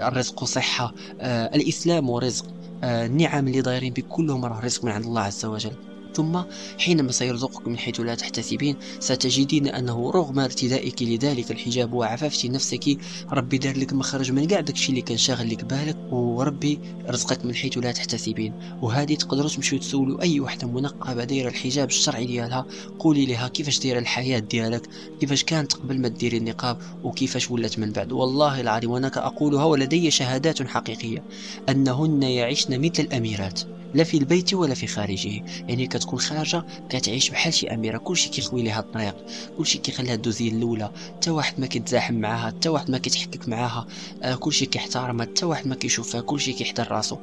الرزق 0.09 0.45
صحة. 0.45 0.95
آه 1.21 1.57
الإسلام 1.57 2.11
ورزق 2.11 2.47
آه 2.85 3.07
النعم 3.07 3.49
اللي 3.49 3.61
دايرين 3.61 3.93
بكلهم 3.93 4.45
راه 4.45 4.61
رزق 4.61 4.85
من 4.85 4.91
عند 4.91 5.05
الله 5.05 5.21
عز 5.21 5.45
وجل. 5.45 5.73
ثم 6.17 6.41
حينما 6.79 7.13
سيرزقك 7.13 7.69
من 7.69 7.79
حيث 7.79 8.01
لا 8.01 8.15
تحتسبين 8.15 8.77
ستجدين 9.01 9.69
أنه 9.69 10.11
رغم 10.11 10.39
ارتدائك 10.39 11.03
لذلك 11.03 11.51
الحجاب 11.51 11.93
وعففتي 11.93 12.49
نفسك 12.49 12.99
ربي 13.33 13.59
دار 13.59 13.77
لك 13.77 13.93
مخرج 13.93 14.33
من 14.33 14.47
كاع 14.47 14.61
داكشي 14.61 14.91
اللي 14.91 15.01
كان 15.01 15.17
شاغل 15.17 15.51
لك 15.51 15.65
بالك 15.65 15.97
وربي 16.11 16.79
رزقك 17.09 17.45
من 17.45 17.55
حيث 17.55 17.79
لا 17.79 17.93
تحتسبين. 17.93 18.53
وهذه 18.83 19.15
تقدروا 19.15 19.49
تمشيو 19.49 19.79
تسولوا 19.79 20.23
أي 20.23 20.41
وحدة 20.41 20.67
منقبة 20.67 21.25
دايرة 21.25 21.49
الحجاب 21.49 21.89
الشرعي 21.89 22.27
ديالها 22.27 22.67
قولي 22.99 23.27
لها 23.27 23.49
كيفاش 23.49 23.79
دايرة 23.81 23.99
الحياة 23.99 24.39
ديالك 24.39 24.89
كيفاش 25.21 25.45
كانت 25.45 25.73
قبل 25.73 26.01
ما 26.01 26.09
ديري 26.09 26.37
النقاب 26.37 26.79
وكيفاش 27.05 27.51
ولات 27.51 27.79
من 27.79 27.93
بعد. 27.93 28.13
والله 28.13 28.61
العظيم 28.61 28.91
وأنا 28.91 29.09
كأقولها 29.09 29.65
ولدي 29.65 30.11
شهادات 30.11 30.63
حقيقية 30.63 31.25
أنهن 31.69 32.23
يعيشن 32.23 32.81
مثل 32.81 33.03
الأميرات. 33.03 33.76
لا 33.97 34.05
في 34.05 34.17
البيت 34.17 34.55
ولا 34.55 34.75
في 34.75 34.87
خارجه. 34.87 35.43
يعني 35.69 35.87
كتكون 35.87 36.19
خارجة 36.19 36.65
كتعيش 36.89 37.31
بحال 37.31 37.55
شي 37.55 37.67
أميرة. 37.75 37.99
كلشي 37.99 38.31
كيخوي 38.31 38.63
ليها 38.63 38.81
الطريق. 38.81 39.17
كلشي 39.55 39.79
كيخليها 39.79 40.15
دوزي 40.15 40.49
الأولى. 40.49 40.91
حتى 41.17 41.31
واحد 41.31 41.61
ما 41.61 41.67
كيتزاحم 41.67 42.15
معاها 42.15 42.47
حتى 42.47 42.69
واحد 42.69 42.91
ما 42.91 42.99
كيتحكك 42.99 43.49
معاها. 43.49 43.87
آه 44.23 44.35
كلشي 44.35 44.67
كيحترمها 44.67 45.27
حتى 45.27 45.47
واحد 45.47 45.69
ما 45.69 45.75
كيشوفها. 45.75 46.21
كلشي 46.21 46.53
كيحضر 46.53 46.93
راسو. 46.93 47.19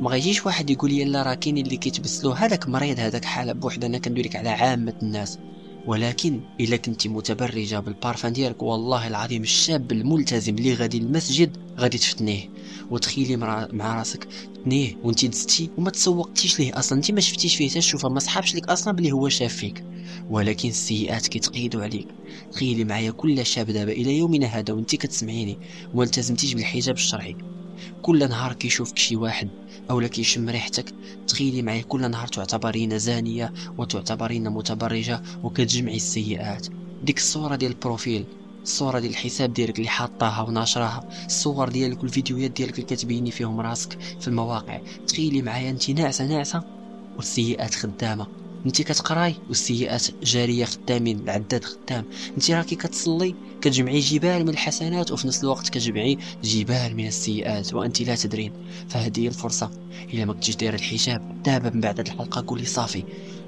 ما 0.00 0.10
غيجيش 0.10 0.46
واحد 0.46 0.70
يقول 0.70 0.90
لي 0.90 1.04
لا 1.04 1.22
راه 1.22 1.34
كاين 1.34 1.58
اللي 1.58 1.76
كيتبسلو 1.76 2.30
هذاك 2.32 2.68
مريض 2.68 3.00
هذاك 3.00 3.24
حالة. 3.24 3.52
بوحده 3.52 3.86
أنا 3.86 3.98
كندوي 3.98 4.22
لك 4.24 4.36
على 4.36 4.48
عامة 4.48 4.94
الناس. 5.02 5.38
ولكن 5.86 6.40
إلا 6.60 6.76
كنتي 6.76 7.08
متبرجة 7.08 7.80
بالبارفان 7.80 8.32
ديالك 8.32 8.62
والله 8.62 9.06
العظيم 9.06 9.42
الشاب 9.42 9.92
الملتزم 9.92 10.54
اللي 10.54 10.74
غادي 10.74 10.98
المسجد 10.98 11.56
غادي 11.78 11.98
تفتنيه. 11.98 12.48
وتخيلي 12.90 13.36
مع 13.72 13.96
راسك 13.98 14.28
تنيه 14.64 14.96
وانت 15.02 15.24
دزتي 15.24 15.70
وما 15.78 15.90
تسوقتيش 15.90 16.60
ليه 16.60 16.78
أصلا. 16.78 16.98
انت 16.98 17.10
ما 17.10 17.20
شفتيش 17.20 17.56
فيه 17.56 17.68
حتى 17.70 18.08
ما 18.08 18.20
صحابش 18.20 18.54
لك 18.54 18.68
أصلا 18.68 18.94
بلي 18.94 19.12
هو 19.12 19.28
شاف 19.28 19.54
فيك. 19.54 19.84
ولكن 20.30 20.68
السيئات 20.68 21.26
كيتقيدوا 21.26 21.82
عليك. 21.82 22.08
تخيلي 22.52 22.84
معايا 22.84 23.10
كل 23.10 23.46
شاب 23.46 23.70
دابا 23.70 23.92
إلى 23.92 24.18
يومنا 24.18 24.46
هذا 24.46 24.74
وانت 24.74 24.96
كتسمعيني 24.96 25.58
وما 25.94 26.04
التزمتيش 26.04 26.54
بالحجاب 26.54 26.94
الشرعي. 26.94 27.36
كل 28.02 28.28
نهار 28.28 28.52
كيشوفك 28.52 28.98
شي 28.98 29.16
واحد 29.16 29.48
اولا 29.90 30.08
كيشم 30.08 30.48
ريحتك. 30.48 30.94
تخيلي 31.26 31.62
معايا 31.62 31.82
كل 31.82 32.10
نهار 32.10 32.28
تعتبرين 32.28 32.98
زانية 32.98 33.52
وتعتبرين 33.76 34.48
متبرجة 34.48 35.20
وكتجمعي 35.42 35.96
السيئات. 35.96 36.66
ديك 37.00 37.18
الصورة 37.18 37.56
ديال 37.56 37.70
البروفيل 37.72 38.28
الصورة 38.64 38.98
ديال 39.00 39.10
الحساب 39.10 39.52
ديالك 39.52 39.78
اللي 39.78 39.88
حاطاها 39.88 40.42
وناشراها 40.42 41.02
الصور 41.28 41.68
ديالك 41.68 42.02
والفيديوهات 42.02 42.50
ديالك 42.50 42.74
اللي 42.74 42.84
كتبيني 42.86 43.30
فيهم 43.30 43.60
راسك 43.60 43.96
في 44.18 44.28
المواقع. 44.28 44.80
تخيلي 45.06 45.42
معايا 45.42 45.70
انت 45.70 45.90
ناعسة 45.90 46.26
ناعسة 46.26 46.62
والسيئات 47.14 47.74
خدامة. 47.74 48.41
انت 48.66 48.82
كتقراي 48.82 49.34
والسيئات 49.48 50.06
جارية 50.22 50.64
خدامين 50.64 51.20
العداد 51.20 51.64
خدام. 51.64 52.04
انت 52.36 52.50
راكي 52.50 52.76
كتصلي 52.76 53.34
كتجمعي 53.60 54.00
جبال 54.00 54.42
من 54.42 54.48
الحسنات 54.48 55.12
وفي 55.12 55.28
نفس 55.28 55.44
الوقت 55.44 55.68
كتجمعي 55.68 56.18
جبال 56.44 56.96
من 56.96 57.06
السيئات 57.06 57.74
وانت 57.74 58.02
لا 58.02 58.14
تدرين. 58.14 58.52
فهذه 58.88 59.26
الفرصة. 59.26 59.70
إلا 60.14 60.24
ما 60.24 60.32
كنتيش 60.32 60.56
داير 60.56 60.74
الحجاب 60.74 61.42
دابا 61.42 61.70
من 61.70 61.80
بعد 61.80 62.00
الحلقة 62.00 62.44
قولي 62.46 62.64
صافي. 62.64 63.04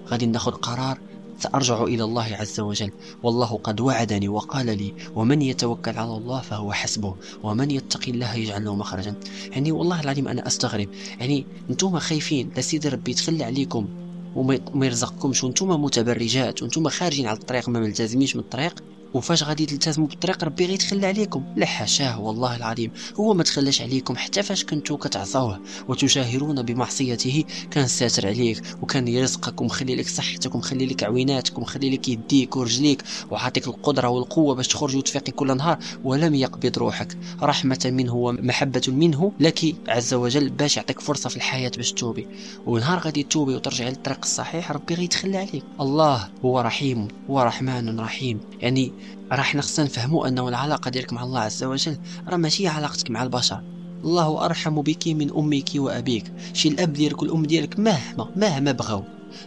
غادي 0.09 0.27
ناخذ 0.27 0.53
قرار 0.53 0.99
سأرجع 1.39 1.83
إلى 1.83 2.05
الله 2.05 2.25
عز 2.25 2.61
وجل. 2.61 2.91
والله 3.23 3.59
قد 3.65 3.81
وعدني 3.81 4.29
وقال 4.29 4.67
لي 4.67 4.95
ومن 5.15 5.43
يتوكل 5.43 5.99
على 5.99 6.17
الله 6.17 6.41
فهو 6.41 6.73
حسبه 6.73 7.15
ومن 7.43 7.71
يتقي 7.71 8.11
الله 8.11 8.35
يجعل 8.35 8.65
له 8.65 8.75
مخرجا. 8.75 9.15
يعني 9.51 9.73
والله 9.73 10.01
العظيم 10.01 10.29
أنا 10.29 10.47
أستغرب. 10.47 10.89
يعني 11.21 11.47
أنتم 11.71 11.99
خايفين 11.99 12.51
لسيدي 12.57 12.89
ربي 12.89 13.11
يتخلى 13.11 13.45
عليكم. 13.45 14.04
وما 14.35 14.87
يرزقكمش 14.87 15.45
وأنتم 15.45 15.69
متبرجات 15.69 16.63
وأنتم 16.63 16.89
خارجين 16.89 17.27
على 17.27 17.39
الطريق 17.39 17.69
ما 17.69 17.81
ملتزمينش 17.81 18.37
من 18.37 18.43
الطريق. 18.43 18.85
وفاش 19.15 19.43
غادي 19.43 19.67
تلتزموا 19.67 20.07
بالطريق 20.07 20.45
ربي 20.45 20.67
غيتخلى 20.67 21.07
عليكم. 21.07 21.45
لا 21.57 21.67
حاشاه 21.67 22.21
والله 22.21 22.57
العظيم. 22.57 22.91
هو 23.21 23.35
ما 23.35 23.43
تخلاش 23.43 23.83
عليكم 23.83 24.17
حتى 24.17 24.43
فاش 24.43 24.65
كنتو 24.65 24.97
كتعصوه 24.97 25.61
وتشاهرون 25.89 26.63
بمعصيته 26.63 27.45
كان 27.71 27.87
ساتر 27.87 28.27
عليك 28.27 28.63
وكان 28.83 29.09
يرزقك 29.09 29.61
ومخلي 29.61 29.97
لك 29.97 30.09
صحتك 30.09 30.55
ومخلي 30.55 30.87
لك 30.87 31.05
عويناتك 31.05 31.59
ومخلي 31.59 31.91
لك 31.91 32.09
يديك 32.09 32.57
ورجليك 32.57 33.03
وعاطيك 33.31 33.67
القدرة 33.67 34.09
والقوة 34.09 34.55
باش 34.55 34.69
تخرجي 34.69 34.97
وتفيقي 34.97 35.33
كل 35.33 35.57
نهار 35.57 35.79
ولم 36.05 36.35
يقبض 36.35 36.79
روحك. 36.79 37.17
رحمة 37.43 37.81
منه 37.85 38.15
ومحبة 38.15 38.83
منه 38.89 39.33
لك 39.41 39.75
عز 39.89 40.15
وجل 40.15 40.49
باش 40.49 40.77
يعطيك 40.77 41.01
فرصة 41.01 41.29
في 41.31 41.37
الحياة 41.37 41.73
باش 41.77 41.93
توبي. 41.93 42.27
ونهار 42.67 42.99
غادي 42.99 43.23
توبي 43.23 43.55
وترجعي 43.55 43.91
للطريق 43.91 44.19
الصحيح 44.23 44.73
ربي 44.73 44.95
غيتخلى 44.95 45.37
عليك. 45.37 45.65
الله 45.81 46.29
هو 46.45 46.61
رحيم 46.61 47.09
هو 47.31 47.43
رحمن 47.43 48.01
رحيم. 48.01 48.41
يعني 48.61 48.93
راه 49.33 49.43
حنا 49.43 49.63
خصنا 49.63 50.29
أنه 50.29 50.49
العلاقة 50.49 50.91
ديالك 50.91 51.13
مع 51.13 51.23
الله 51.23 51.41
عز 51.41 51.65
وجل 51.65 51.97
راه 52.29 52.37
ماشي 52.37 52.69
علاقتك 52.69 53.11
مع 53.11 53.23
البشر. 53.23 53.63
الله 54.05 54.45
أرحم 54.45 54.83
بك 54.83 55.09
من 55.09 55.31
أمك 55.31 55.71
وأبيك. 55.77 56.33
شي 56.53 56.69
الأب 56.69 56.93
ديالك 56.93 57.23
والأم 57.23 57.43
ديالك 57.43 57.79
مهما 57.79 58.31
مهما 58.37 58.73
بغاو. 58.73 59.05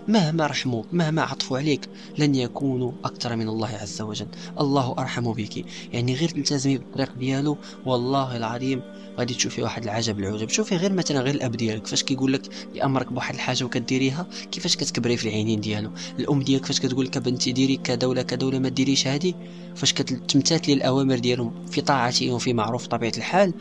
مهما 0.08 0.48
رحموك 0.48 0.94
مهما 0.94 1.22
عطفوا 1.22 1.58
عليك 1.58 1.89
لن 2.18 2.36
يكونوا 2.36 2.92
أكثر 3.04 3.36
من 3.36 3.48
الله 3.50 3.68
عز 3.68 4.01
وجل. 4.01 4.27
الله 4.60 4.96
أرحم 5.00 5.34
بك. 5.34 5.66
يعني 5.94 6.16
غير 6.16 6.30
تلتزمي 6.30 6.77
بالطريق 6.77 7.18
ديالو. 7.18 7.60
والله 7.86 8.38
العظيم 8.38 8.84
غادي 9.20 9.34
تشوفي 9.34 9.62
واحد 9.62 9.84
العجب 9.84 10.20
العجب. 10.20 10.50
شوفي 10.50 10.75
غير 10.77 10.94
مثلا 10.94 11.22
غير 11.22 11.36
الأب 11.36 11.51
ديالك. 11.51 11.88
فاش 11.88 12.04
كيقول 12.04 12.34
لك 12.34 12.42
يامرك 12.74 13.13
بواحد 13.13 13.34
الحاجة 13.34 13.63
وكديريها 13.63 14.27
كيفاش 14.51 14.75
كتكبري 14.75 15.18
في 15.18 15.27
العينين 15.30 15.60
ديالو؟ 15.60 15.92
الأم 16.20 16.42
ديالك 16.42 16.66
فاش 16.66 16.80
كتقول 16.80 17.06
لك 17.06 17.18
بنتي 17.18 17.51
ديري 17.51 17.77
كذا 17.77 18.08
ولا 18.08 18.22
كذا 18.22 18.48
ولا 18.48 18.60
ما 18.60 18.70
ديريش 18.70 19.08
هذه 19.08 19.34
فاش 19.75 19.94
كتمتثلي 19.94 20.74
الاوامر 20.74 21.20
ديالهم 21.20 21.66
في 21.68 21.82
طاعتهم 21.82 22.32
وفي 22.34 22.54
معروف 22.54 22.88
طبيعة 22.88 23.12
الحال 23.18 23.54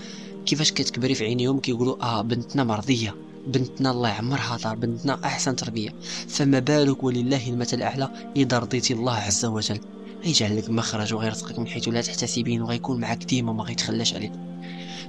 كيفاش 0.47 0.73
كتكبري 0.73 1.15
في 1.15 1.25
عينيهم؟ 1.25 1.61
كيقولوا 1.61 2.03
آه 2.03 2.23
بنتنا 2.23 2.65
مرضية. 2.65 3.26
بنتنا 3.47 3.91
الله 3.91 4.09
يعمرها 4.09 4.57
دار 4.65 4.77
بنتنا 4.77 5.19
أحسن 5.25 5.57
تربية. 5.57 5.91
فما 6.29 6.59
بالك 6.59 7.05
ولله 7.05 7.49
المثل 7.49 7.77
الأعلى 7.77 8.09
إذا 8.37 8.59
رضيتي 8.59 8.95
الله 8.95 9.15
عز 9.15 9.45
وجل. 9.45 9.81
غيجعل 10.25 10.57
لك 10.57 10.71
مخرج 10.71 11.15
وغيرزقك 11.15 11.59
من 11.59 11.67
حيث 11.67 11.89
لا 11.89 12.01
تحتسبين 12.01 12.63
وغيكون 12.63 13.01
معك 13.01 13.25
ديما 13.25 13.53
ما 13.53 13.65
غيتخلاش 13.65 14.15
عليك 14.15 14.33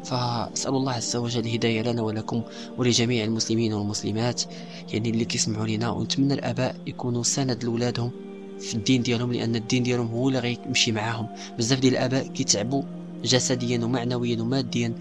فأسأل 0.04 0.76
الله 0.76 0.92
عز 0.92 1.16
وجل 1.16 1.40
الهداية 1.40 1.82
لنا 1.82 2.02
ولكم 2.02 2.44
ولجميع 2.78 3.24
المسلمين 3.24 3.74
والمسلمات. 3.74 4.44
يعني 4.94 5.10
اللي 5.10 5.26
كيسمعوا 5.26 5.68
لنا 5.68 5.90
ونتمنى 5.90 6.34
الآباء 6.34 6.76
يكونوا 6.88 7.24
سند 7.24 7.64
لولادهم 7.64 8.12
في 8.60 8.76
الدين 8.76 9.02
ديالهم 9.02 9.34
لأن 9.34 9.56
الدين 9.56 9.84
ديالهم 9.84 10.08
هو 10.08 10.28
اللي 10.28 10.40
غيمشي 10.40 10.92
معاهم. 10.92 11.28
بزاف 11.58 11.80
ديال 11.80 11.94
الآباء 11.94 12.28
كيتعبوا 12.28 12.84
جسديا 13.24 13.86
ومعنويا 13.86 14.42
وماديا 14.42 14.94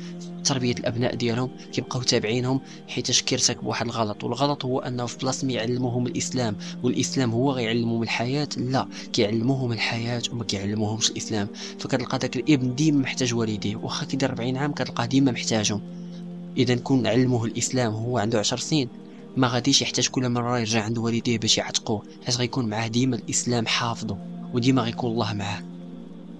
تربية 0.44 0.72
الأبناء 0.72 1.14
ديالهم 1.14 1.50
كيبقاو 1.72 2.02
تابعينهم 2.02 2.60
حيت 2.88 3.20
كيرتكبوا 3.20 3.68
واحد 3.68 3.86
الغلط. 3.86 4.24
والغلط 4.24 4.64
هو 4.64 4.78
أنه 4.78 5.06
في 5.06 5.18
بلاصه 5.18 5.46
ما 5.46 5.52
يعلموهم 5.52 6.06
الإسلام 6.06 6.56
والإسلام 6.82 7.30
هو 7.30 7.52
غيعلمهم 7.52 8.02
الحياة. 8.02 8.48
لا 8.56 8.86
كيعلموهم 9.12 9.72
الحياة 9.72 10.22
وما 10.32 10.44
كيعلموهمش 10.44 11.10
الإسلام. 11.10 11.48
فكتلقى 11.78 12.18
داك 12.18 12.36
الإبن 12.36 12.74
ديما 12.74 12.98
محتاج 12.98 13.34
والديه 13.34 13.76
واخا 13.76 14.06
كيدير 14.06 14.30
40 14.30 14.56
عام 14.56 14.72
كتلقاه 14.72 15.06
ديما 15.06 15.32
محتاجهم. 15.32 15.80
إذا 16.56 16.74
كون 16.74 17.02
نعلموه 17.02 17.44
الإسلام 17.44 17.94
وهو 17.94 18.18
عنده 18.18 18.38
10 18.38 18.56
سنين 18.56 18.88
ما 19.36 19.48
غاديش 19.48 19.82
يحتاج 19.82 20.08
كل 20.08 20.28
مرة 20.28 20.58
يرجع 20.58 20.82
عند 20.82 20.98
والديه 20.98 21.38
باش 21.38 21.58
يعتقوه 21.58 22.02
حيت 22.26 22.36
غيكون 22.36 22.68
معاه 22.68 22.86
ديما 22.86 23.16
الإسلام 23.16 23.66
حافظه 23.66 24.18
وديما 24.54 24.82
غيكون 24.82 25.10
الله 25.10 25.32
معاه. 25.32 25.75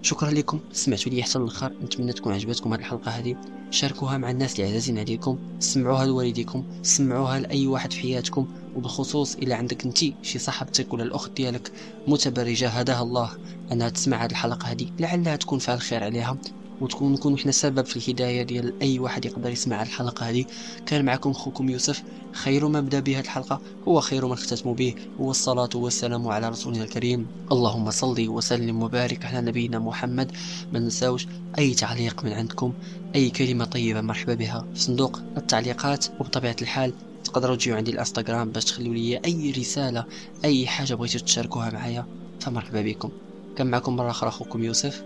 شكرا 0.07 0.31
لكم. 0.31 0.61
سمعتوا 0.73 1.13
لي 1.13 1.23
حتى 1.23 1.39
الآخر 1.39 1.73
نتمنى 1.83 2.13
تكون 2.13 2.33
عجبتكم 2.33 2.73
هذه 2.73 2.81
الحلقة 2.81 3.11
هذه. 3.11 3.37
شاركوها 3.71 4.19
مع 4.19 4.31
الناس 4.31 4.61
اللي 4.61 4.71
عزازين 4.71 4.99
عليكم. 4.99 5.39
سمعوها 5.59 6.07
لوالديكم. 6.07 6.65
سمعوها 6.83 7.41
لأي 7.41 7.67
واحد 7.67 7.93
في 7.93 8.01
حياتكم. 8.01 8.47
وبالخصوص 8.77 9.35
الا 9.35 9.57
عندك 9.57 9.85
أنت 9.85 9.99
شي 10.23 10.39
صاحبتك 10.39 10.93
ولا 10.93 11.03
الأخت 11.03 11.31
ديالك 11.37 11.73
متبرجة. 12.09 12.69
هداها 12.69 13.03
الله 13.03 13.31
أنها 13.73 13.89
تسمع 13.89 14.25
هذه 14.25 14.31
الحلقة 14.31 14.67
هذه. 14.67 14.87
لعلها 15.01 15.37
تكون 15.37 15.59
فعل 15.59 15.81
خير 15.81 16.05
عليها. 16.05 16.39
وتكون 16.81 17.13
نكون 17.13 17.39
حنا 17.39 17.53
سبب 17.53 17.87
في 17.87 17.97
الهداية 17.97 18.43
ديال 18.43 18.73
أي 18.83 18.99
واحد 18.99 19.25
يقدر 19.25 19.51
يسمع 19.51 19.83
الحلقة 19.83 20.29
هذه. 20.29 20.45
كان 20.87 21.05
معكم 21.05 21.33
خوكم 21.33 21.69
يوسف. 21.69 22.03
خير 22.33 22.69
ما 22.69 22.81
بدا 22.81 23.01
به 23.01 23.21
الحلقة 23.21 23.61
هو 23.89 24.01
خير 24.01 24.27
ما 24.27 24.35
اختتم 24.35 24.75
به. 24.75 24.95
هو 25.21 25.31
الصلاة 25.31 25.69
والسلام 25.75 26.29
على 26.29 26.49
رسولنا 26.49 26.85
الكريم. 26.85 27.31
اللهم 27.53 27.91
صل 27.91 28.29
وسلم 28.29 28.83
وبارك 28.83 29.25
على 29.27 29.41
نبينا 29.41 29.79
محمد. 29.79 30.33
ما 30.73 30.79
نساوش 30.79 31.27
أي 31.59 31.75
تعليق 31.75 32.25
من 32.25 32.33
عندكم 32.33 32.75
أي 33.15 33.31
كلمة 33.31 33.65
طيبة 33.65 34.01
مرحبا 34.01 34.35
بها. 34.35 34.67
في 34.73 34.83
صندوق 34.83 35.21
التعليقات 35.37 36.07
وبطبيعة 36.19 36.57
الحال 36.63 36.95
تقدروا 37.25 37.57
تجيو 37.57 37.77
عندي 37.77 37.91
الإنستغرام 37.91 38.51
باش 38.51 38.65
تخلوا 38.65 38.95
لي 38.95 39.17
أي 39.25 39.51
رسالة 39.51 40.07
أي 40.45 40.67
حاجة 40.67 40.95
بغيتوا 40.95 41.21
تشاركوها 41.21 41.71
معايا 41.71 42.07
فمرحبا 42.39 42.83
بكم. 42.83 43.13
كان 43.57 43.67
معكم 43.71 43.97
مرة 43.97 44.11
أخرى 44.11 44.29
اخوكم 44.29 44.63
يوسف. 44.63 45.05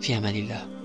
في 0.00 0.16
أمان 0.18 0.34
الله. 0.36 0.75